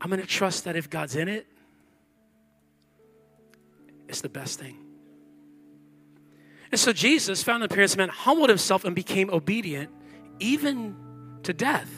[0.00, 1.46] I'm going to trust that if God's in it,
[4.08, 4.76] it's the best thing.
[6.70, 9.90] And so Jesus, found the appearance of man, humbled himself and became obedient
[10.38, 10.96] even
[11.42, 11.90] to death.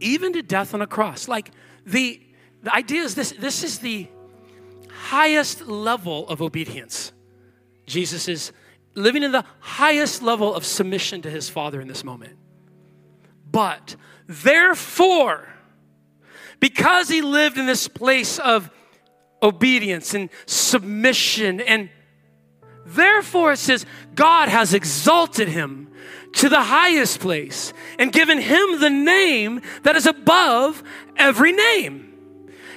[0.00, 1.28] Even to death on a cross.
[1.28, 1.50] Like
[1.86, 2.20] the,
[2.62, 4.08] the idea is this this is the
[4.94, 7.12] highest level of obedience.
[7.86, 8.52] Jesus is
[8.94, 12.38] living in the highest level of submission to his Father in this moment.
[13.50, 15.48] But therefore,
[16.60, 18.70] because he lived in this place of
[19.42, 21.90] obedience and submission, and
[22.86, 23.84] therefore it says,
[24.14, 25.90] God has exalted him
[26.34, 30.82] to the highest place and given him the name that is above
[31.16, 32.13] every name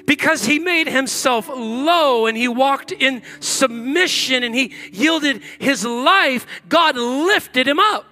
[0.08, 6.48] because he made himself low and he walked in submission and he yielded his life,
[6.68, 8.06] God lifted him up.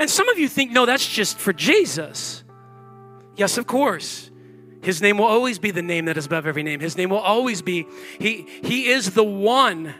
[0.00, 2.42] And some of you think, no, that's just for Jesus.
[3.36, 4.30] Yes, of course.
[4.82, 6.80] His name will always be the name that is above every name.
[6.80, 7.86] His name will always be,
[8.18, 9.94] he, he is the one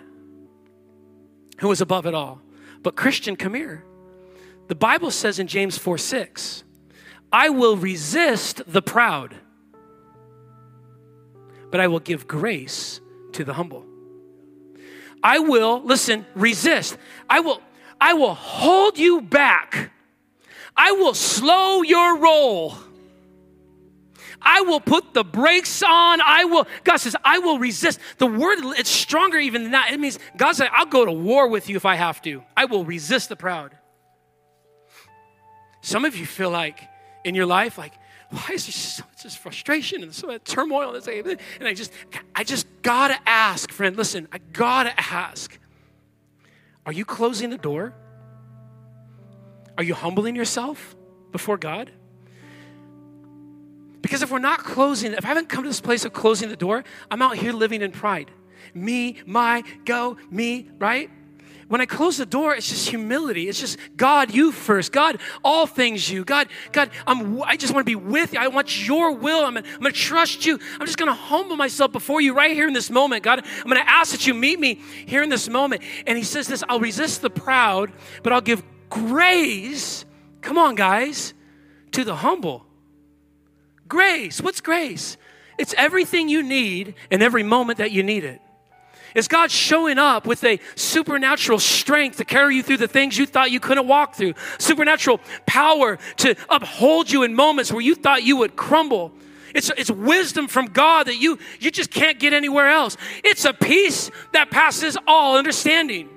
[1.60, 2.42] who is above it all.
[2.82, 3.84] But Christian, come here.
[4.66, 6.64] The Bible says in James 4 6,
[7.32, 9.36] I will resist the proud
[11.70, 13.00] but I will give grace
[13.32, 13.84] to the humble.
[15.22, 16.96] I will, listen, resist.
[17.28, 17.60] I will,
[18.00, 19.90] I will hold you back.
[20.76, 22.74] I will slow your roll.
[24.40, 26.20] I will put the brakes on.
[26.20, 27.98] I will, God says, I will resist.
[28.18, 29.92] The word, it's stronger even than that.
[29.92, 32.42] It means God said, I'll go to war with you if I have to.
[32.56, 33.76] I will resist the proud.
[35.80, 36.80] Some of you feel like
[37.24, 37.94] in your life, like,
[38.30, 40.94] why is there so much frustration and so much turmoil?
[40.94, 41.92] And I just,
[42.34, 45.58] I just gotta ask, friend, listen, I gotta ask.
[46.84, 47.94] Are you closing the door?
[49.78, 50.94] Are you humbling yourself
[51.32, 51.90] before God?
[54.02, 56.56] Because if we're not closing, if I haven't come to this place of closing the
[56.56, 58.30] door, I'm out here living in pride.
[58.74, 61.10] Me, my, go, me, right?
[61.68, 63.48] When I close the door, it's just humility.
[63.48, 64.90] It's just God, you first.
[64.90, 66.24] God, all things you.
[66.24, 68.40] God, God, I'm, I just want to be with you.
[68.40, 69.44] I want your will.
[69.44, 70.58] I'm, I'm going to trust you.
[70.80, 73.22] I'm just going to humble myself before you right here in this moment.
[73.22, 75.82] God, I'm going to ask that you meet me here in this moment.
[76.06, 77.92] And he says this I'll resist the proud,
[78.22, 80.06] but I'll give grace.
[80.40, 81.34] Come on, guys,
[81.92, 82.64] to the humble.
[83.86, 84.40] Grace.
[84.40, 85.18] What's grace?
[85.58, 88.40] It's everything you need in every moment that you need it.
[89.18, 93.26] Is God showing up with a supernatural strength to carry you through the things you
[93.26, 94.34] thought you couldn't walk through?
[94.58, 99.12] Supernatural power to uphold you in moments where you thought you would crumble.
[99.56, 102.96] It's, it's wisdom from God that you, you just can't get anywhere else.
[103.24, 106.08] It's a peace that passes all understanding.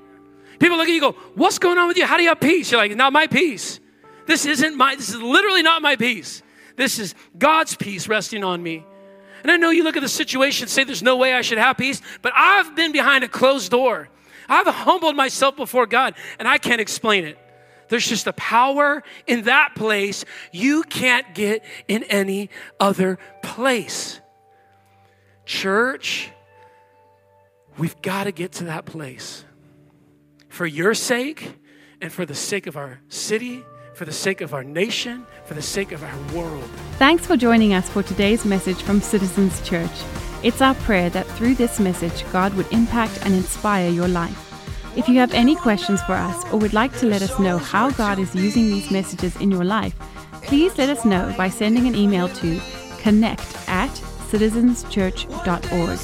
[0.59, 2.05] People look at you go, What's going on with you?
[2.05, 2.71] How do you have peace?
[2.71, 3.79] You're like, Not my peace.
[4.27, 6.43] This isn't my, this is literally not my peace.
[6.75, 8.85] This is God's peace resting on me.
[9.43, 11.77] And I know you look at the situation say there's no way I should have
[11.77, 14.09] peace, but I've been behind a closed door.
[14.47, 17.37] I've humbled myself before God, and I can't explain it.
[17.87, 24.21] There's just a power in that place you can't get in any other place.
[25.45, 26.31] Church,
[27.77, 29.43] we've got to get to that place
[30.47, 31.57] for your sake
[31.99, 33.63] and for the sake of our city
[34.01, 36.67] for the sake of our nation, for the sake of our world.
[36.97, 39.91] Thanks for joining us for today's message from Citizens Church.
[40.41, 44.97] It's our prayer that through this message, God would impact and inspire your life.
[44.97, 47.91] If you have any questions for us or would like to let us know how
[47.91, 49.93] God is using these messages in your life,
[50.41, 52.59] please let us know by sending an email to
[52.97, 53.91] connect at
[54.31, 55.99] citizenschurch.org.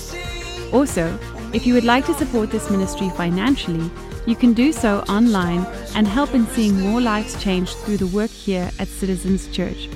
[0.71, 1.19] Also,
[1.53, 3.89] If you would like to support this ministry financially,
[4.27, 5.65] you can do so online
[5.95, 9.89] and help in seeing more lives changed through the work here at Citizens Church.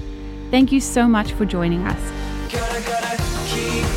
[0.49, 3.90] Thank you so much for joining us.